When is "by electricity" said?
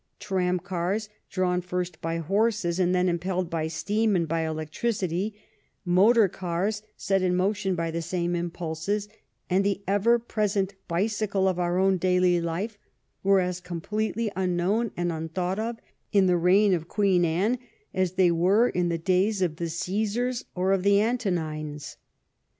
4.27-5.35